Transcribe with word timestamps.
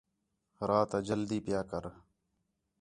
رات 0.69 0.91
آ 0.97 0.99
جلدی 1.07 1.39
پیا 1.45 1.61
کر 1.69 1.83